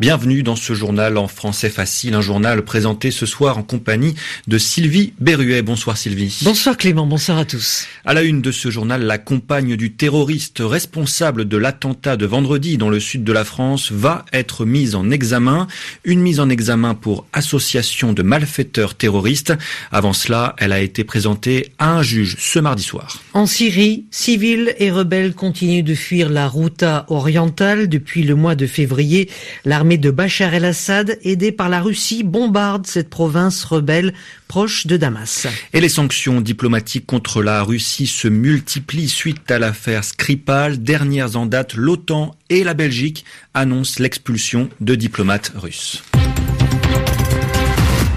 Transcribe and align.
Bienvenue 0.00 0.42
dans 0.42 0.56
ce 0.56 0.72
journal 0.72 1.18
en 1.18 1.28
français 1.28 1.68
facile, 1.68 2.14
un 2.14 2.22
journal 2.22 2.62
présenté 2.62 3.10
ce 3.10 3.26
soir 3.26 3.58
en 3.58 3.62
compagnie 3.62 4.14
de 4.48 4.56
Sylvie 4.56 5.12
Berruet. 5.20 5.60
Bonsoir 5.60 5.98
Sylvie. 5.98 6.38
Bonsoir 6.40 6.78
Clément, 6.78 7.06
bonsoir 7.06 7.36
à 7.36 7.44
tous. 7.44 7.86
À 8.06 8.14
la 8.14 8.22
une 8.22 8.40
de 8.40 8.50
ce 8.50 8.70
journal, 8.70 9.02
la 9.02 9.18
compagne 9.18 9.76
du 9.76 9.92
terroriste 9.92 10.62
responsable 10.62 11.46
de 11.46 11.58
l'attentat 11.58 12.16
de 12.16 12.24
vendredi 12.24 12.78
dans 12.78 12.88
le 12.88 12.98
sud 12.98 13.24
de 13.24 13.32
la 13.34 13.44
France 13.44 13.92
va 13.92 14.24
être 14.32 14.64
mise 14.64 14.94
en 14.94 15.10
examen. 15.10 15.66
Une 16.04 16.20
mise 16.20 16.40
en 16.40 16.48
examen 16.48 16.94
pour 16.94 17.26
association 17.34 18.14
de 18.14 18.22
malfaiteurs 18.22 18.94
terroristes. 18.94 19.52
Avant 19.92 20.14
cela, 20.14 20.56
elle 20.56 20.72
a 20.72 20.80
été 20.80 21.04
présentée 21.04 21.74
à 21.78 21.90
un 21.90 22.02
juge 22.02 22.36
ce 22.38 22.58
mardi 22.58 22.84
soir. 22.84 23.20
En 23.34 23.44
Syrie, 23.44 24.06
civils 24.10 24.74
et 24.78 24.90
rebelles 24.90 25.34
continuent 25.34 25.84
de 25.84 25.94
fuir 25.94 26.30
la 26.30 26.48
Routa 26.48 27.04
orientale 27.08 27.90
depuis 27.90 28.22
le 28.22 28.34
mois 28.34 28.54
de 28.54 28.66
février. 28.66 29.28
L'armée 29.66 29.89
de 29.98 30.10
Bachar 30.10 30.54
el-Assad, 30.54 31.18
aidée 31.22 31.52
par 31.52 31.68
la 31.68 31.80
Russie, 31.80 32.22
bombarde 32.22 32.86
cette 32.86 33.10
province 33.10 33.64
rebelle 33.64 34.14
proche 34.48 34.86
de 34.86 34.96
Damas. 34.96 35.46
Et 35.72 35.80
les 35.80 35.88
sanctions 35.88 36.40
diplomatiques 36.40 37.06
contre 37.06 37.42
la 37.42 37.62
Russie 37.62 38.06
se 38.06 38.28
multiplient 38.28 39.08
suite 39.08 39.50
à 39.50 39.58
l'affaire 39.58 40.04
Skripal. 40.04 40.82
Dernières 40.82 41.36
en 41.36 41.46
date, 41.46 41.74
l'OTAN 41.74 42.34
et 42.48 42.64
la 42.64 42.74
Belgique 42.74 43.24
annoncent 43.54 44.02
l'expulsion 44.02 44.68
de 44.80 44.94
diplomates 44.94 45.52
russes. 45.54 46.02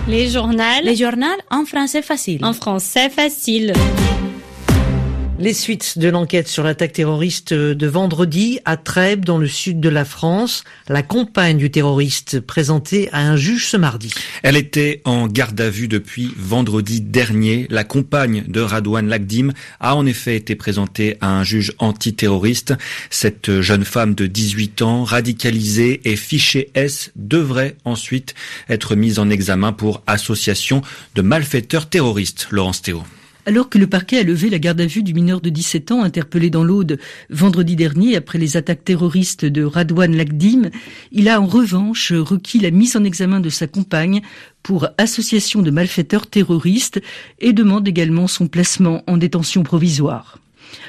Les 0.08 0.30
journaux. 0.30 0.64
Les 0.84 0.96
journaux 0.96 1.28
en 1.50 1.66
français 1.66 2.02
facile. 2.02 2.44
En 2.44 2.54
français 2.54 3.10
facile. 3.10 3.74
Les 5.44 5.54
suites 5.54 5.98
de 6.00 6.08
l'enquête 6.08 6.48
sur 6.48 6.64
l'attaque 6.64 6.94
terroriste 6.94 7.54
de 7.54 7.88
vendredi 7.88 8.62
à 8.64 8.78
Trèbes 8.78 9.26
dans 9.26 9.38
le 9.38 9.50
sud 9.50 9.82
de 9.82 9.90
la 9.90 10.06
France, 10.06 10.64
la 10.88 11.04
compagne 11.04 11.58
du 11.58 11.70
terroriste 11.70 12.40
présentée 12.40 13.10
à 13.12 13.28
un 13.28 13.36
juge 13.36 13.68
ce 13.68 13.76
mardi. 13.76 14.14
Elle 14.42 14.56
était 14.56 15.02
en 15.04 15.28
garde 15.28 15.60
à 15.60 15.70
vue 15.70 15.90
depuis 15.90 16.32
vendredi 16.38 17.02
dernier. 17.02 17.68
La 17.70 17.84
compagne 17.84 18.46
de 18.48 18.62
Radouane 18.62 19.10
Lagdim 19.10 19.52
a 19.82 19.98
en 19.98 20.06
effet 20.06 20.38
été 20.38 20.56
présentée 20.56 21.18
à 21.20 21.38
un 21.38 21.44
juge 21.44 21.74
antiterroriste. 21.78 22.76
Cette 23.10 23.60
jeune 23.60 23.84
femme 23.84 24.16
de 24.16 24.28
18 24.28 24.82
ans, 24.82 25.04
radicalisée 25.04 26.00
et 26.06 26.16
fichée 26.16 26.70
S, 26.74 27.12
devrait 27.18 27.76
ensuite 27.84 28.34
être 28.70 28.96
mise 28.96 29.20
en 29.20 29.30
examen 29.30 29.74
pour 29.74 30.04
association 30.08 30.82
de 31.16 31.22
malfaiteurs 31.22 31.90
terroristes. 31.90 32.48
Laurence 32.50 32.82
Théo. 32.82 33.04
Alors 33.46 33.68
que 33.68 33.78
le 33.78 33.88
parquet 33.88 34.20
a 34.20 34.24
levé 34.24 34.50
la 34.50 34.58
garde 34.58 34.80
à 34.80 34.86
vue 34.86 35.04
du 35.04 35.14
mineur 35.14 35.42
de 35.42 35.50
17 35.50 35.92
ans 35.92 36.04
interpellé 36.04 36.50
dans 36.50 36.64
l'Aude 36.64 36.98
vendredi 37.30 37.76
dernier 37.76 38.16
après 38.16 38.40
les 38.40 38.56
attaques 38.56 38.86
terroristes 38.86 39.44
de 39.44 39.66
Radouane 39.66 40.16
Lagdim, 40.16 40.70
il 41.12 41.28
a 41.28 41.42
en 41.42 41.46
revanche 41.46 42.14
requis 42.14 42.60
la 42.60 42.72
mise 42.72 42.96
en 42.96 43.04
examen 43.04 43.42
de 43.42 43.50
sa 43.50 43.68
compagne 43.68 44.22
pour 44.62 44.88
association 44.98 45.62
de 45.62 45.72
malfaiteurs 45.72 46.28
terroristes 46.28 47.02
et 47.40 47.52
demande 47.52 47.86
également 47.86 48.28
son 48.28 48.48
placement 48.48 49.04
en 49.08 49.18
détention 49.18 49.64
provisoire. 49.64 50.40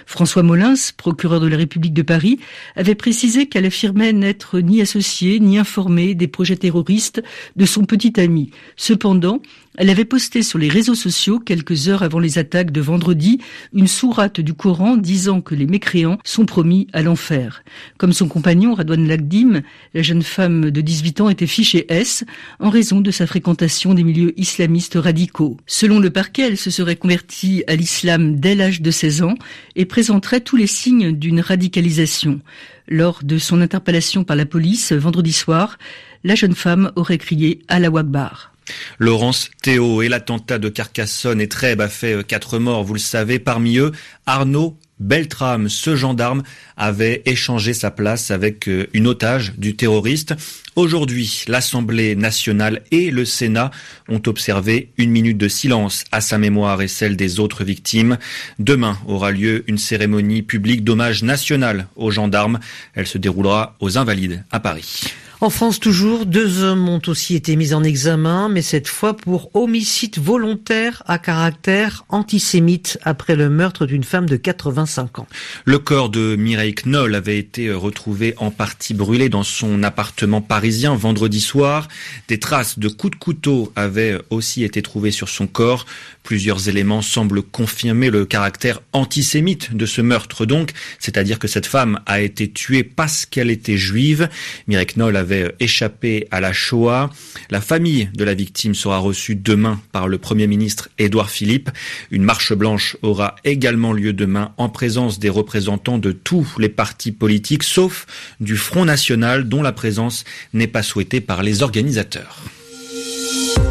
François 0.06 0.42
Molins, 0.42 0.74
procureur 0.96 1.40
de 1.40 1.46
la 1.46 1.56
République 1.56 1.92
de 1.92 2.02
Paris, 2.02 2.38
avait 2.76 2.94
précisé 2.94 3.46
qu'elle 3.46 3.66
affirmait 3.66 4.12
n'être 4.12 4.60
ni 4.60 4.80
associée 4.80 5.40
ni 5.40 5.58
informée 5.58 6.14
des 6.14 6.28
projets 6.28 6.56
terroristes 6.56 7.22
de 7.56 7.66
son 7.66 7.84
petit 7.84 8.18
ami. 8.20 8.50
Cependant, 8.76 9.40
elle 9.76 9.90
avait 9.90 10.04
posté 10.04 10.42
sur 10.42 10.58
les 10.58 10.68
réseaux 10.68 10.94
sociaux, 10.94 11.40
quelques 11.40 11.88
heures 11.88 12.02
avant 12.02 12.20
les 12.20 12.38
attaques 12.38 12.70
de 12.70 12.80
vendredi, 12.80 13.40
une 13.72 13.88
sourate 13.88 14.40
du 14.40 14.54
Coran 14.54 14.96
disant 14.96 15.40
que 15.40 15.54
les 15.54 15.66
mécréants 15.66 16.18
sont 16.24 16.46
promis 16.46 16.86
à 16.92 17.02
l'enfer. 17.02 17.64
Comme 17.98 18.12
son 18.12 18.28
compagnon, 18.28 18.74
Radouane 18.74 19.08
Lagdim, 19.08 19.62
la 19.92 20.02
jeune 20.02 20.22
femme 20.22 20.70
de 20.70 20.80
18 20.80 21.20
ans 21.22 21.28
était 21.28 21.48
fichée 21.48 21.86
S 21.88 22.24
en 22.60 22.70
raison 22.70 23.00
de 23.00 23.10
sa 23.10 23.26
fréquentation 23.26 23.94
des 23.94 24.04
milieux 24.04 24.38
islamistes 24.38 24.94
radicaux. 24.94 25.56
Selon 25.66 25.98
le 25.98 26.10
parquet, 26.10 26.42
elle 26.42 26.58
se 26.58 26.70
serait 26.70 26.96
convertie 26.96 27.64
à 27.66 27.74
l'islam 27.74 28.36
dès 28.36 28.54
l'âge 28.54 28.80
de 28.80 28.90
16 28.90 29.22
ans 29.22 29.34
et 29.74 29.86
présenterait 29.86 30.40
tous 30.40 30.56
les 30.56 30.68
signes 30.68 31.12
d'une 31.12 31.40
radicalisation. 31.40 32.40
Lors 32.86 33.24
de 33.24 33.38
son 33.38 33.60
interpellation 33.60 34.24
par 34.24 34.36
la 34.36 34.46
police 34.46 34.92
vendredi 34.92 35.32
soir, 35.32 35.78
la 36.22 36.34
jeune 36.34 36.54
femme 36.54 36.92
aurait 36.96 37.18
crié 37.18 37.60
à 37.68 37.80
la 37.80 37.90
Wagbar. 37.90 38.53
Laurence 38.98 39.50
Théo 39.62 40.02
et 40.02 40.08
l'attentat 40.08 40.58
de 40.58 40.68
Carcassonne 40.68 41.40
et 41.40 41.48
Trèbes 41.48 41.80
a 41.80 41.88
fait 41.88 42.26
quatre 42.26 42.58
morts, 42.58 42.84
vous 42.84 42.94
le 42.94 43.00
savez. 43.00 43.38
Parmi 43.38 43.78
eux, 43.78 43.92
Arnaud 44.26 44.78
Beltrame, 45.00 45.68
ce 45.68 45.96
gendarme, 45.96 46.42
avait 46.76 47.22
échangé 47.26 47.74
sa 47.74 47.90
place 47.90 48.30
avec 48.30 48.70
une 48.92 49.06
otage 49.06 49.54
du 49.58 49.74
terroriste. 49.74 50.34
Aujourd'hui, 50.76 51.44
l'Assemblée 51.48 52.16
nationale 52.16 52.82
et 52.90 53.10
le 53.10 53.24
Sénat 53.24 53.70
ont 54.08 54.22
observé 54.26 54.92
une 54.96 55.10
minute 55.10 55.38
de 55.38 55.48
silence 55.48 56.04
à 56.12 56.20
sa 56.20 56.38
mémoire 56.38 56.80
et 56.80 56.88
celle 56.88 57.16
des 57.16 57.40
autres 57.40 57.64
victimes. 57.64 58.18
Demain 58.58 58.98
aura 59.06 59.30
lieu 59.30 59.64
une 59.68 59.78
cérémonie 59.78 60.42
publique 60.42 60.84
d'hommage 60.84 61.22
national 61.22 61.88
aux 61.96 62.10
gendarmes. 62.10 62.60
Elle 62.94 63.06
se 63.06 63.18
déroulera 63.18 63.76
aux 63.80 63.98
Invalides 63.98 64.44
à 64.50 64.60
Paris. 64.60 65.14
En 65.44 65.50
France 65.50 65.78
toujours, 65.78 66.24
deux 66.24 66.62
hommes 66.62 66.88
ont 66.88 67.02
aussi 67.06 67.34
été 67.34 67.54
mis 67.56 67.74
en 67.74 67.84
examen, 67.84 68.48
mais 68.48 68.62
cette 68.62 68.88
fois 68.88 69.14
pour 69.14 69.54
homicide 69.54 70.18
volontaire 70.18 71.02
à 71.04 71.18
caractère 71.18 72.06
antisémite 72.08 72.98
après 73.02 73.36
le 73.36 73.50
meurtre 73.50 73.84
d'une 73.84 74.04
femme 74.04 74.24
de 74.24 74.36
85 74.36 75.18
ans. 75.18 75.26
Le 75.66 75.78
corps 75.78 76.08
de 76.08 76.34
Mireille 76.34 76.74
Knoll 76.74 77.14
avait 77.14 77.36
été 77.36 77.70
retrouvé 77.70 78.32
en 78.38 78.50
partie 78.50 78.94
brûlé 78.94 79.28
dans 79.28 79.42
son 79.42 79.82
appartement 79.82 80.40
parisien 80.40 80.94
vendredi 80.94 81.42
soir. 81.42 81.88
Des 82.28 82.38
traces 82.38 82.78
de 82.78 82.88
coups 82.88 83.10
de 83.10 83.22
couteau 83.22 83.70
avaient 83.76 84.16
aussi 84.30 84.64
été 84.64 84.80
trouvées 84.80 85.10
sur 85.10 85.28
son 85.28 85.46
corps. 85.46 85.84
Plusieurs 86.22 86.70
éléments 86.70 87.02
semblent 87.02 87.42
confirmer 87.42 88.08
le 88.08 88.24
caractère 88.24 88.80
antisémite 88.94 89.76
de 89.76 89.84
ce 89.84 90.00
meurtre 90.00 90.46
donc, 90.46 90.70
c'est-à-dire 90.98 91.38
que 91.38 91.48
cette 91.48 91.66
femme 91.66 92.00
a 92.06 92.22
été 92.22 92.50
tuée 92.50 92.82
parce 92.82 93.26
qu'elle 93.26 93.50
était 93.50 93.76
juive. 93.76 94.30
Mireille 94.66 94.86
Knoll 94.96 95.16
avait 95.16 95.33
échappé 95.60 96.26
à 96.30 96.40
la 96.40 96.52
Shoah. 96.52 97.10
La 97.50 97.60
famille 97.60 98.08
de 98.14 98.24
la 98.24 98.34
victime 98.34 98.74
sera 98.74 98.98
reçue 98.98 99.34
demain 99.34 99.80
par 99.92 100.08
le 100.08 100.18
Premier 100.18 100.46
ministre 100.46 100.88
Édouard 100.98 101.30
Philippe. 101.30 101.70
Une 102.10 102.22
marche 102.22 102.52
blanche 102.52 102.96
aura 103.02 103.36
également 103.44 103.92
lieu 103.92 104.12
demain 104.12 104.52
en 104.56 104.68
présence 104.68 105.18
des 105.18 105.30
représentants 105.30 105.98
de 105.98 106.12
tous 106.12 106.58
les 106.58 106.68
partis 106.68 107.12
politiques, 107.12 107.62
sauf 107.62 108.06
du 108.40 108.56
Front 108.56 108.84
National 108.84 109.48
dont 109.48 109.62
la 109.62 109.72
présence 109.72 110.24
n'est 110.52 110.66
pas 110.66 110.82
souhaitée 110.82 111.20
par 111.20 111.42
les 111.42 111.62
organisateurs. 111.62 112.42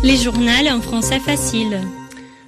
Les 0.03 0.17
journaux 0.17 0.43
en 0.69 0.81
français 0.81 1.19
facile. 1.19 1.79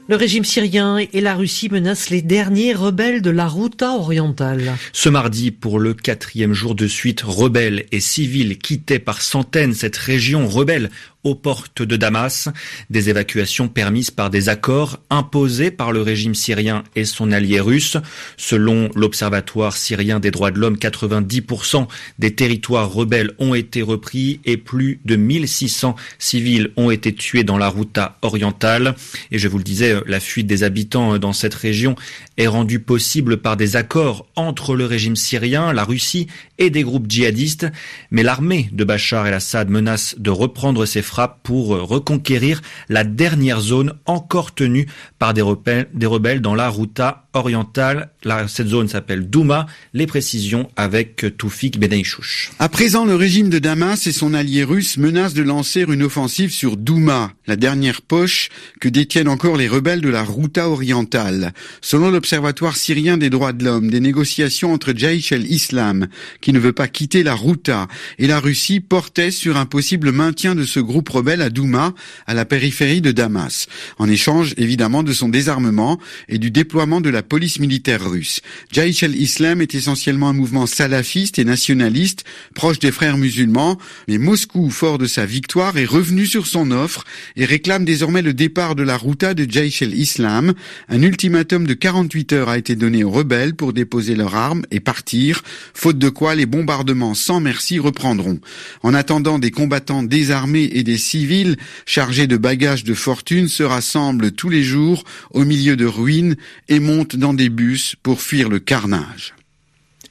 Le 0.07 0.17
régime 0.17 0.45
syrien 0.45 0.97
et 0.97 1.19
la 1.19 1.33
Russie 1.33 1.67
menacent 1.67 2.11
les 2.11 2.21
derniers 2.21 2.73
rebelles 2.73 3.23
de 3.23 3.31
la 3.31 3.47
Routa 3.47 3.93
orientale. 3.93 4.77
Ce 4.93 5.09
mardi, 5.09 5.49
pour 5.49 5.79
le 5.79 5.95
quatrième 5.95 6.53
jour 6.53 6.75
de 6.75 6.85
suite, 6.85 7.21
rebelles 7.21 7.87
et 7.91 7.99
civils 7.99 8.59
quittaient 8.59 8.99
par 8.99 9.23
centaines 9.23 9.73
cette 9.73 9.97
région 9.97 10.47
rebelle 10.47 10.91
aux 11.25 11.35
portes 11.35 11.81
de 11.81 11.97
Damas, 11.97 12.47
des 12.89 13.09
évacuations 13.09 13.67
permises 13.67 14.11
par 14.11 14.29
des 14.29 14.47
accords 14.47 14.99
imposés 15.09 15.71
par 15.71 15.91
le 15.91 16.01
régime 16.01 16.35
syrien 16.35 16.83
et 16.95 17.03
son 17.03 17.31
allié 17.31 17.59
russe. 17.59 17.97
Selon 18.37 18.89
l'Observatoire 18.95 19.75
syrien 19.75 20.19
des 20.19 20.31
droits 20.31 20.51
de 20.51 20.59
l'homme, 20.59 20.77
90% 20.77 21.87
des 22.19 22.35
territoires 22.35 22.91
rebelles 22.91 23.33
ont 23.39 23.55
été 23.55 23.81
repris 23.81 24.39
et 24.45 24.55
plus 24.55 24.99
de 25.03 25.15
1600 25.15 25.95
civils 26.19 26.71
ont 26.77 26.91
été 26.91 27.13
tués 27.13 27.43
dans 27.43 27.57
la 27.57 27.69
Routa 27.69 28.17
orientale. 28.21 28.95
Et 29.31 29.39
je 29.39 29.47
vous 29.47 29.57
le 29.57 29.63
disais, 29.63 29.95
la 30.05 30.19
fuite 30.19 30.47
des 30.47 30.63
habitants 30.63 31.17
dans 31.17 31.33
cette 31.33 31.55
région 31.55 31.95
est 32.37 32.47
rendue 32.47 32.79
possible 32.79 33.37
par 33.37 33.57
des 33.57 33.75
accords 33.75 34.27
entre 34.35 34.75
le 34.75 34.85
régime 34.85 35.15
syrien, 35.15 35.73
la 35.73 35.83
Russie 35.83 36.27
et 36.59 36.69
des 36.69 36.83
groupes 36.83 37.09
djihadistes. 37.09 37.65
Mais 38.11 38.21
l'armée 38.21 38.69
de 38.71 38.83
Bachar 38.83 39.25
el-Assad 39.25 39.69
menace 39.69 40.15
de 40.19 40.29
reprendre 40.29 40.85
ses 40.85 41.01
pour 41.43 41.67
reconquérir 41.67 42.61
la 42.89 43.03
dernière 43.03 43.61
zone 43.61 43.93
encore 44.05 44.53
tenue 44.53 44.87
par 45.19 45.33
des 45.33 45.41
rebelles, 45.41 45.87
des 45.93 46.05
rebelles 46.05 46.41
dans 46.41 46.55
la 46.55 46.69
Routa 46.69 47.25
orientale. 47.33 48.09
cette 48.47 48.67
zone 48.67 48.87
s'appelle 48.87 49.29
Douma. 49.29 49.65
Les 49.93 50.07
précisions 50.07 50.69
avec 50.75 51.37
Toufik 51.37 51.79
Benaïchouch. 51.79 52.51
À 52.59 52.69
présent, 52.69 53.05
le 53.05 53.15
régime 53.15 53.49
de 53.49 53.59
Damas 53.59 54.07
et 54.07 54.11
son 54.11 54.33
allié 54.33 54.63
russe 54.63 54.97
menacent 54.97 55.33
de 55.33 55.41
lancer 55.41 55.85
une 55.87 56.03
offensive 56.03 56.51
sur 56.51 56.77
Douma, 56.77 57.31
la 57.47 57.55
dernière 57.55 58.01
poche 58.01 58.49
que 58.79 58.89
détiennent 58.89 59.27
encore 59.27 59.57
les 59.57 59.67
rebelles 59.67 60.01
de 60.01 60.09
la 60.09 60.23
Routa 60.23 60.69
orientale. 60.69 61.53
Selon 61.81 62.09
l'Observatoire 62.09 62.75
syrien 62.75 63.17
des 63.17 63.29
droits 63.29 63.53
de 63.53 63.65
l'homme, 63.65 63.89
des 63.89 63.99
négociations 63.99 64.73
entre 64.73 64.93
Jaish 64.95 65.31
el-Islam, 65.31 66.07
qui 66.41 66.53
ne 66.53 66.59
veut 66.59 66.73
pas 66.73 66.87
quitter 66.87 67.23
la 67.23 67.33
Routa, 67.33 67.87
et 68.17 68.27
la 68.27 68.39
Russie 68.39 68.79
portaient 68.79 69.31
sur 69.31 69.57
un 69.57 69.65
possible 69.65 70.11
maintien 70.11 70.55
de 70.55 70.63
ce 70.63 70.79
groupe 70.79 71.04
rebelles 71.09 71.41
à 71.41 71.49
Douma, 71.49 71.93
à 72.27 72.33
la 72.33 72.45
périphérie 72.45 73.01
de 73.01 73.11
Damas, 73.11 73.67
en 73.97 74.09
échange 74.09 74.53
évidemment 74.57 75.03
de 75.03 75.13
son 75.13 75.29
désarmement 75.29 75.99
et 76.29 76.37
du 76.37 76.51
déploiement 76.51 77.01
de 77.01 77.09
la 77.09 77.23
police 77.23 77.59
militaire 77.59 78.09
russe. 78.09 78.41
Jaish 78.71 79.03
al-Islam 79.03 79.61
est 79.61 79.75
essentiellement 79.75 80.29
un 80.29 80.33
mouvement 80.33 80.65
salafiste 80.65 81.39
et 81.39 81.45
nationaliste, 81.45 82.23
proche 82.53 82.79
des 82.79 82.91
frères 82.91 83.17
musulmans, 83.17 83.77
mais 84.07 84.17
Moscou, 84.17 84.69
fort 84.69 84.97
de 84.97 85.07
sa 85.07 85.25
victoire, 85.25 85.77
est 85.77 85.85
revenu 85.85 86.25
sur 86.25 86.47
son 86.47 86.71
offre 86.71 87.03
et 87.35 87.45
réclame 87.45 87.85
désormais 87.85 88.21
le 88.21 88.33
départ 88.33 88.75
de 88.75 88.83
la 88.83 88.97
Routa 88.97 89.33
de 89.33 89.49
Jaish 89.49 89.81
al-Islam. 89.81 90.53
Un 90.89 91.01
ultimatum 91.01 91.65
de 91.67 91.73
48 91.73 92.33
heures 92.33 92.49
a 92.49 92.57
été 92.57 92.75
donné 92.75 93.03
aux 93.03 93.11
rebelles 93.11 93.55
pour 93.55 93.73
déposer 93.73 94.15
leurs 94.15 94.35
armes 94.35 94.63
et 94.71 94.79
partir, 94.79 95.43
faute 95.73 95.97
de 95.97 96.09
quoi 96.09 96.35
les 96.35 96.45
bombardements 96.45 97.13
sans 97.13 97.39
merci 97.39 97.79
reprendront. 97.79 98.39
En 98.83 98.93
attendant, 98.93 99.39
des 99.39 99.51
combattants 99.51 100.03
désarmés 100.03 100.69
et 100.73 100.83
des 100.83 100.94
civils 100.97 101.57
chargés 101.85 102.27
de 102.27 102.37
bagages 102.37 102.83
de 102.83 102.93
fortune 102.93 103.47
se 103.47 103.63
rassemblent 103.63 104.31
tous 104.31 104.49
les 104.49 104.63
jours 104.63 105.03
au 105.31 105.45
milieu 105.45 105.75
de 105.75 105.85
ruines 105.85 106.35
et 106.69 106.79
montent 106.79 107.15
dans 107.15 107.33
des 107.33 107.49
bus 107.49 107.95
pour 108.01 108.21
fuir 108.21 108.49
le 108.49 108.59
carnage. 108.59 109.33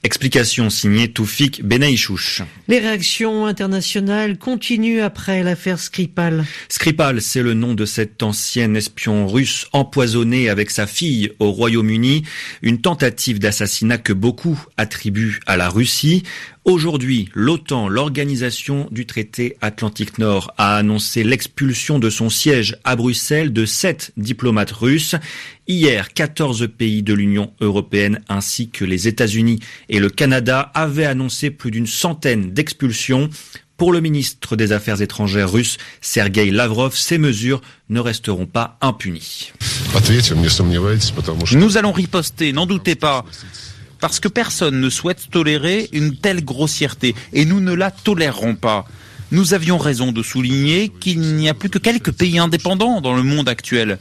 Explication 0.04 0.68
signée 0.68 1.08
Toufik 1.08 1.64
Benaïchouch. 1.64 2.42
Les 2.68 2.78
réactions 2.78 3.46
internationales 3.46 4.36
continuent 4.36 5.00
après 5.00 5.42
l'affaire 5.42 5.80
Skripal. 5.80 6.44
Skripal, 6.68 7.22
c'est 7.22 7.42
le 7.42 7.54
nom 7.54 7.72
de 7.72 7.86
cet 7.86 8.22
ancien 8.22 8.74
espion 8.74 9.26
russe 9.26 9.66
empoisonné 9.72 10.50
avec 10.50 10.70
sa 10.70 10.86
fille 10.86 11.32
au 11.38 11.50
Royaume-Uni. 11.52 12.24
Une 12.60 12.82
tentative 12.82 13.38
d'assassinat 13.38 13.96
que 13.96 14.12
beaucoup 14.12 14.62
attribuent 14.76 15.40
à 15.46 15.56
la 15.56 15.70
Russie. 15.70 16.22
Aujourd'hui, 16.64 17.28
l'OTAN, 17.34 17.88
l'organisation 17.88 18.88
du 18.90 19.04
traité 19.04 19.58
Atlantique 19.60 20.16
Nord, 20.16 20.50
a 20.56 20.76
annoncé 20.76 21.22
l'expulsion 21.22 21.98
de 21.98 22.08
son 22.08 22.30
siège 22.30 22.78
à 22.84 22.96
Bruxelles 22.96 23.52
de 23.52 23.66
sept 23.66 24.12
diplomates 24.16 24.70
russes. 24.70 25.14
Hier, 25.68 26.14
14 26.14 26.68
pays 26.74 27.02
de 27.02 27.12
l'Union 27.12 27.52
européenne 27.60 28.20
ainsi 28.30 28.70
que 28.70 28.86
les 28.86 29.08
États-Unis 29.08 29.60
et 29.90 29.98
le 29.98 30.08
Canada 30.08 30.72
avaient 30.72 31.04
annoncé 31.04 31.50
plus 31.50 31.70
d'une 31.70 31.86
centaine 31.86 32.54
d'expulsions. 32.54 33.28
Pour 33.76 33.92
le 33.92 34.00
ministre 34.00 34.56
des 34.56 34.72
Affaires 34.72 35.02
étrangères 35.02 35.52
russe, 35.52 35.76
Sergei 36.00 36.50
Lavrov, 36.50 36.96
ces 36.96 37.18
mesures 37.18 37.60
ne 37.90 38.00
resteront 38.00 38.46
pas 38.46 38.78
impunies. 38.80 39.52
Nous 41.56 41.76
allons 41.76 41.92
riposter, 41.92 42.54
n'en 42.54 42.64
doutez 42.64 42.94
pas 42.94 43.26
parce 44.04 44.20
que 44.20 44.28
personne 44.28 44.82
ne 44.82 44.90
souhaite 44.90 45.30
tolérer 45.30 45.88
une 45.92 46.14
telle 46.14 46.44
grossièreté, 46.44 47.14
et 47.32 47.46
nous 47.46 47.62
ne 47.62 47.72
la 47.72 47.90
tolérerons 47.90 48.54
pas. 48.54 48.84
Nous 49.32 49.54
avions 49.54 49.78
raison 49.78 50.12
de 50.12 50.22
souligner 50.22 50.90
qu'il 50.90 51.20
n'y 51.20 51.48
a 51.48 51.54
plus 51.54 51.70
que 51.70 51.78
quelques 51.78 52.12
pays 52.12 52.38
indépendants 52.38 53.00
dans 53.00 53.14
le 53.14 53.22
monde 53.22 53.48
actuel. 53.48 53.98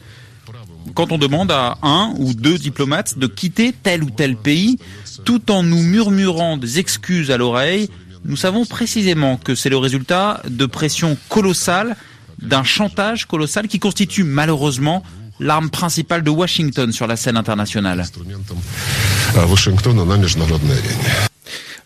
Quand 0.93 1.13
on 1.13 1.17
demande 1.17 1.53
à 1.53 1.77
un 1.83 2.13
ou 2.17 2.33
deux 2.33 2.57
diplomates 2.57 3.17
de 3.17 3.27
quitter 3.27 3.71
tel 3.71 4.03
ou 4.03 4.09
tel 4.09 4.35
pays, 4.35 4.77
tout 5.23 5.49
en 5.49 5.63
nous 5.63 5.81
murmurant 5.81 6.57
des 6.57 6.79
excuses 6.79 7.31
à 7.31 7.37
l'oreille, 7.37 7.89
nous 8.25 8.35
savons 8.35 8.65
précisément 8.65 9.37
que 9.37 9.55
c'est 9.55 9.69
le 9.69 9.77
résultat 9.77 10.41
de 10.49 10.65
pressions 10.65 11.15
colossales, 11.29 11.95
d'un 12.41 12.65
chantage 12.65 13.25
colossal 13.25 13.69
qui 13.69 13.79
constitue 13.79 14.25
malheureusement 14.25 15.01
l'arme 15.39 15.69
principale 15.69 16.23
de 16.23 16.29
Washington 16.29 16.91
sur 16.91 17.07
la 17.07 17.15
scène 17.15 17.37
internationale. 17.37 18.05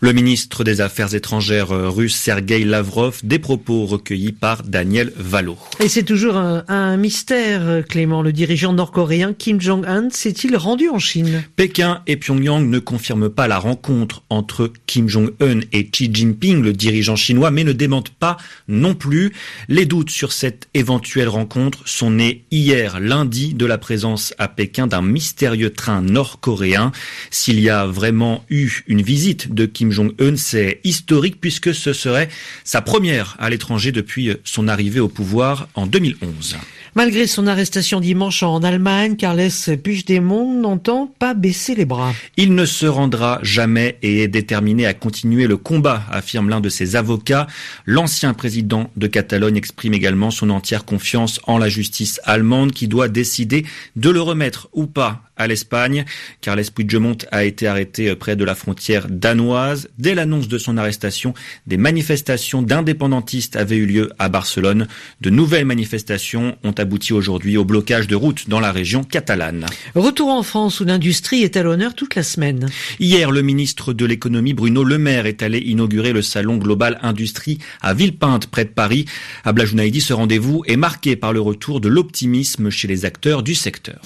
Le 0.00 0.12
ministre 0.12 0.62
des 0.62 0.80
Affaires 0.80 1.16
étrangères 1.16 1.72
euh, 1.72 1.90
russe 1.90 2.14
Sergei 2.14 2.62
Lavrov, 2.62 3.18
des 3.24 3.40
propos 3.40 3.84
recueillis 3.84 4.30
par 4.30 4.62
Daniel 4.62 5.12
Valo. 5.16 5.58
Et 5.80 5.88
c'est 5.88 6.04
toujours 6.04 6.36
un, 6.36 6.96
mystère, 6.96 7.62
euh, 7.66 7.82
Clément. 7.82 8.22
Le 8.22 8.32
dirigeant 8.32 8.72
nord-coréen 8.72 9.32
Kim 9.32 9.60
Jong-un 9.60 10.08
s'est-il 10.10 10.56
rendu 10.56 10.88
en 10.88 11.00
Chine? 11.00 11.42
Pékin 11.56 12.02
et 12.06 12.16
Pyongyang 12.16 12.68
ne 12.68 12.78
confirment 12.78 13.28
pas 13.28 13.48
la 13.48 13.58
rencontre 13.58 14.22
entre 14.30 14.72
Kim 14.86 15.08
Jong-un 15.08 15.60
et 15.72 15.88
Xi 15.88 16.08
Jinping, 16.12 16.62
le 16.62 16.72
dirigeant 16.72 17.16
chinois, 17.16 17.50
mais 17.50 17.64
ne 17.64 17.72
démentent 17.72 18.10
pas 18.10 18.36
non 18.68 18.94
plus. 18.94 19.32
Les 19.68 19.84
doutes 19.84 20.10
sur 20.10 20.30
cette 20.32 20.68
éventuelle 20.74 21.28
rencontre 21.28 21.88
sont 21.88 22.12
nés 22.12 22.44
hier, 22.52 23.00
lundi, 23.00 23.52
de 23.52 23.66
la 23.66 23.78
présence 23.78 24.32
à 24.38 24.46
Pékin 24.46 24.86
d'un 24.86 25.02
mystérieux 25.02 25.70
train 25.70 26.02
nord-coréen. 26.02 26.92
S'il 27.32 27.58
y 27.58 27.68
a 27.68 27.84
vraiment 27.84 28.44
eu 28.48 28.84
une 28.86 29.02
visite 29.02 29.52
de 29.52 29.66
Kim 29.66 29.87
Jong-un, 29.90 30.36
c'est 30.36 30.80
historique 30.84 31.40
puisque 31.40 31.74
ce 31.74 31.92
serait 31.92 32.28
sa 32.64 32.80
première 32.80 33.36
à 33.38 33.50
l'étranger 33.50 33.92
depuis 33.92 34.32
son 34.44 34.68
arrivée 34.68 35.00
au 35.00 35.08
pouvoir 35.08 35.68
en 35.74 35.86
2011. 35.86 36.56
Malgré 36.94 37.26
son 37.26 37.46
arrestation 37.46 38.00
dimanche 38.00 38.42
en 38.42 38.62
Allemagne, 38.62 39.14
Carles 39.14 39.50
Puigdemont 39.82 40.60
n'entend 40.60 41.06
pas 41.06 41.32
baisser 41.32 41.76
les 41.76 41.84
bras. 41.84 42.12
Il 42.36 42.56
ne 42.56 42.64
se 42.64 42.86
rendra 42.86 43.38
jamais 43.42 43.98
et 44.02 44.22
est 44.22 44.28
déterminé 44.28 44.84
à 44.84 44.94
continuer 44.94 45.46
le 45.46 45.56
combat, 45.56 46.02
affirme 46.10 46.48
l'un 46.48 46.60
de 46.60 46.68
ses 46.68 46.96
avocats. 46.96 47.46
L'ancien 47.86 48.34
président 48.34 48.90
de 48.96 49.06
Catalogne 49.06 49.56
exprime 49.56 49.94
également 49.94 50.32
son 50.32 50.50
entière 50.50 50.84
confiance 50.84 51.40
en 51.46 51.58
la 51.58 51.68
justice 51.68 52.20
allemande 52.24 52.72
qui 52.72 52.88
doit 52.88 53.08
décider 53.08 53.64
de 53.94 54.10
le 54.10 54.20
remettre 54.20 54.68
ou 54.72 54.86
pas 54.86 55.22
à 55.36 55.46
l'Espagne. 55.46 56.04
Carles 56.40 56.64
Puigdemont 56.74 57.18
a 57.30 57.44
été 57.44 57.68
arrêté 57.68 58.14
près 58.16 58.34
de 58.34 58.44
la 58.44 58.56
frontière 58.56 59.06
danoise. 59.08 59.77
Dès 59.98 60.14
l'annonce 60.14 60.48
de 60.48 60.58
son 60.58 60.76
arrestation, 60.76 61.34
des 61.66 61.76
manifestations 61.76 62.62
d'indépendantistes 62.62 63.56
avaient 63.56 63.76
eu 63.76 63.86
lieu 63.86 64.10
à 64.18 64.28
Barcelone. 64.28 64.88
De 65.20 65.30
nouvelles 65.30 65.64
manifestations 65.64 66.56
ont 66.64 66.72
abouti 66.72 67.12
aujourd'hui 67.12 67.56
au 67.56 67.64
blocage 67.64 68.06
de 68.06 68.16
routes 68.16 68.48
dans 68.48 68.60
la 68.60 68.72
région 68.72 69.04
catalane. 69.04 69.66
Retour 69.94 70.28
en 70.28 70.42
France 70.42 70.80
où 70.80 70.84
l'industrie 70.84 71.42
est 71.42 71.56
à 71.56 71.62
l'honneur 71.62 71.94
toute 71.94 72.14
la 72.14 72.22
semaine. 72.22 72.68
Hier, 72.98 73.30
le 73.30 73.42
ministre 73.42 73.92
de 73.92 74.04
l'économie 74.04 74.54
Bruno 74.54 74.84
Le 74.84 74.98
Maire 74.98 75.26
est 75.26 75.42
allé 75.42 75.58
inaugurer 75.58 76.12
le 76.12 76.22
salon 76.22 76.56
Global 76.56 76.98
Industrie 77.02 77.58
à 77.80 77.94
Villepinte 77.94 78.46
près 78.46 78.64
de 78.64 78.70
Paris. 78.70 79.04
À 79.44 79.52
Blajounaïdi, 79.52 80.00
ce 80.00 80.12
rendez-vous 80.12 80.62
est 80.66 80.76
marqué 80.76 81.16
par 81.16 81.32
le 81.32 81.40
retour 81.40 81.80
de 81.80 81.88
l'optimisme 81.88 82.70
chez 82.70 82.88
les 82.88 83.04
acteurs 83.04 83.42
du 83.42 83.54
secteur. 83.54 84.00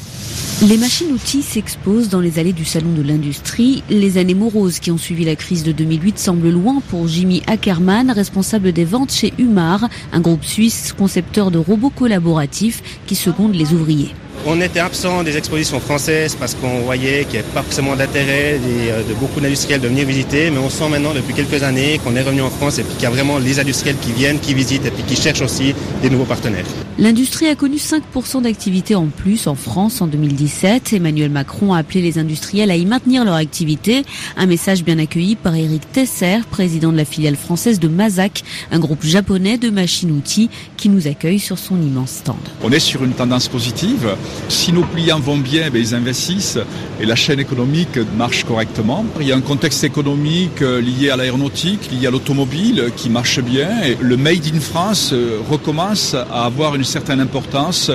Les 0.69 0.77
machines-outils 0.77 1.43
s'exposent 1.43 2.09
dans 2.09 2.21
les 2.21 2.39
allées 2.39 2.53
du 2.53 2.65
Salon 2.65 2.93
de 2.93 3.03
l'Industrie. 3.03 3.83
Les 3.91 4.17
années 4.17 4.35
moroses 4.35 4.79
qui 4.79 4.93
ont 4.93 4.99
suivi 4.99 5.25
la 5.25 5.35
crise 5.35 5.62
de 5.65 5.73
2008 5.73 6.19
semblent 6.19 6.51
loin 6.51 6.83
pour 6.89 7.09
Jimmy 7.09 7.43
Ackerman, 7.47 8.11
responsable 8.11 8.73
des 8.73 8.85
ventes 8.85 9.13
chez 9.13 9.33
Humar, 9.39 9.89
un 10.13 10.21
groupe 10.21 10.45
suisse 10.45 10.93
concepteur 10.93 11.51
de 11.51 11.59
robots 11.59 11.91
collaboratifs 11.91 12.83
qui 13.07 13.15
secondent 13.15 13.55
les 13.55 13.73
ouvriers. 13.73 14.15
On 14.45 14.61
était 14.61 14.81
absent 14.81 15.23
des 15.23 15.37
expositions 15.37 15.79
françaises 15.79 16.35
parce 16.35 16.55
qu'on 16.55 16.81
voyait 16.81 17.25
qu'il 17.25 17.35
n'y 17.35 17.39
avait 17.39 17.55
pas 17.55 17.63
forcément 17.63 17.95
d'intérêt 17.95 18.59
euh, 18.61 19.03
de 19.09 19.15
beaucoup 19.15 19.41
d'industriels 19.41 19.81
de 19.81 19.89
venir 19.89 20.07
visiter, 20.07 20.51
mais 20.51 20.59
on 20.59 20.71
sent 20.71 20.89
maintenant 20.89 21.15
depuis 21.15 21.33
quelques 21.33 21.63
années 21.63 22.01
qu'on 22.03 22.17
est 22.17 22.23
revenu 22.23 22.43
en 22.43 22.51
France 22.51 22.79
et 22.79 22.83
qu'il 22.83 23.03
y 23.03 23.07
a 23.07 23.11
vraiment 23.11 23.39
les 23.39 23.61
industriels 23.61 23.97
qui 24.01 24.13
viennent, 24.13 24.41
qui 24.41 24.55
visitent 24.55 24.87
et 24.87 24.91
puis 24.91 25.05
qui 25.05 25.15
cherchent 25.15 25.43
aussi 25.43 25.75
des 26.03 26.11
nouveaux 26.11 26.25
partenaires. 26.25 26.67
L'industrie 26.99 27.47
a 27.47 27.55
connu 27.55 27.77
5% 27.77 28.43
d'activité 28.43 28.95
en 28.95 29.07
plus 29.07 29.47
en 29.47 29.55
France 29.55 30.03
en 30.03 30.07
2017. 30.07 30.93
Emmanuel 30.93 31.31
Macron 31.31 31.73
a 31.73 31.79
appelé 31.79 32.03
les 32.03 32.19
industriels 32.19 32.71
à 32.71 32.77
y 32.77 32.85
maintenir 32.85 33.25
leur 33.25 33.35
activité. 33.35 34.05
Un 34.37 34.45
message 34.45 34.85
bien 34.85 34.99
accueilli 34.99 35.35
par 35.35 35.55
Eric 35.55 35.91
Tesser, 35.91 36.41
président 36.51 36.93
de 36.93 36.99
la 36.99 37.07
filiale 37.07 37.37
française 37.37 37.81
de 37.81 37.89
Mazak, 37.89 38.45
un 38.71 38.79
groupe 38.79 39.05
japonais 39.05 39.57
de 39.57 39.71
machines-outils 39.71 40.51
qui 40.77 40.91
nous 40.91 41.07
accueille 41.07 41.39
sur 41.39 41.59
son 41.59 41.81
immense 41.81 42.11
stand. 42.11 42.37
On 42.63 42.71
est 42.71 42.79
sur 42.79 43.03
une 43.05 43.15
tendance 43.15 43.49
positive. 43.49 44.15
Si 44.51 44.71
nos 44.73 44.83
clients 44.83 45.21
vont 45.21 45.39
bien, 45.39 45.71
ben, 45.71 45.81
ils 45.81 45.95
investissent 45.95 46.59
et 47.01 47.07
la 47.07 47.17
chaîne 47.17 47.41
économique 47.41 47.99
marche 48.19 48.45
correctement. 48.45 49.07
Il 49.19 49.27
y 49.27 49.33
a 49.33 49.37
un 49.37 49.41
contexte 49.41 49.83
économique 49.83 50.61
euh, 50.61 50.81
lié 50.81 51.09
à 51.09 51.17
l'aéronautique, 51.17 51.91
lié 51.91 52.07
à 52.09 52.11
l'automobile 52.11 52.91
qui 52.97 53.09
marche 53.09 53.41
bien. 53.41 53.83
Et 53.83 53.97
le 53.99 54.17
Made 54.19 54.47
in 54.55 54.61
France 54.61 55.11
euh, 55.13 55.39
recommence 55.49 56.15
à 56.15 56.45
avoir 56.45 56.75
une 56.75 56.82
certaine 56.85 57.21
importance 57.21 57.91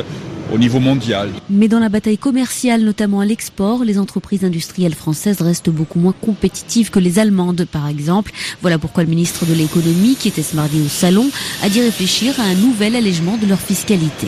au 0.53 0.57
niveau 0.57 0.79
mondial. 0.79 1.29
Mais 1.49 1.67
dans 1.67 1.79
la 1.79 1.89
bataille 1.89 2.17
commerciale, 2.17 2.81
notamment 2.81 3.19
à 3.19 3.25
l'export, 3.25 3.83
les 3.83 3.99
entreprises 3.99 4.45
industrielles 4.45 4.95
françaises 4.95 5.41
restent 5.41 5.69
beaucoup 5.69 5.99
moins 5.99 6.13
compétitives 6.21 6.89
que 6.89 6.99
les 6.99 7.19
allemandes, 7.19 7.65
par 7.65 7.87
exemple. 7.87 8.31
Voilà 8.61 8.77
pourquoi 8.77 9.03
le 9.03 9.09
ministre 9.09 9.45
de 9.45 9.53
l'économie, 9.53 10.15
qui 10.15 10.29
était 10.29 10.43
ce 10.43 10.55
mardi 10.55 10.79
au 10.81 10.89
salon, 10.89 11.29
a 11.63 11.69
dit 11.69 11.81
réfléchir 11.81 12.39
à 12.39 12.43
un 12.43 12.55
nouvel 12.55 12.95
allègement 12.95 13.37
de 13.37 13.45
leur 13.45 13.59
fiscalité. 13.59 14.27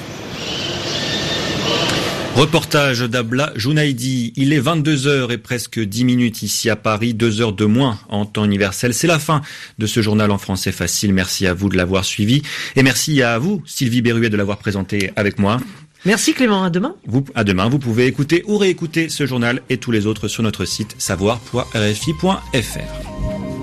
Reportage 2.40 3.02
d'Abla 3.02 3.52
Jounaidi. 3.58 4.32
Il 4.38 4.54
est 4.54 4.62
22h 4.62 5.30
et 5.30 5.38
presque 5.38 5.78
10 5.78 6.06
minutes 6.06 6.42
ici 6.42 6.70
à 6.70 6.78
Paris, 6.78 7.14
2 7.14 7.42
heures 7.42 7.52
de 7.52 7.66
moins 7.66 8.00
en 8.08 8.26
temps 8.26 8.46
universel. 8.46 8.94
C'est 8.94 9.08
la 9.08 9.20
fin 9.20 9.42
de 9.78 9.86
ce 9.86 10.02
journal 10.02 10.32
en 10.32 10.38
français 10.38 10.72
facile. 10.72 11.14
Merci 11.14 11.48
à 11.48 11.54
vous 11.54 11.68
de 11.68 11.76
l'avoir 11.76 12.06
suivi. 12.06 12.42
Et 12.78 12.84
merci 12.84 13.22
à 13.22 13.38
vous, 13.40 13.62
Sylvie 13.66 14.02
Berruet, 14.02 14.30
de 14.30 14.38
l'avoir 14.38 14.58
présenté 14.58 15.12
avec 15.18 15.38
moi. 15.38 15.60
Merci 16.06 16.34
Clément, 16.34 16.64
à 16.64 16.70
demain. 16.70 16.96
Vous, 17.06 17.26
à 17.36 17.44
demain, 17.44 17.68
vous 17.68 17.78
pouvez 17.78 18.06
écouter 18.06 18.46
ou 18.48 18.58
réécouter 18.58 19.10
ce 19.10 19.26
journal 19.26 19.62
et 19.70 19.76
tous 19.76 19.92
les 19.92 20.06
autres 20.06 20.30
sur 20.30 20.42
notre 20.42 20.64
site 20.64 20.96
savoir.rfi.fr. 20.98 23.39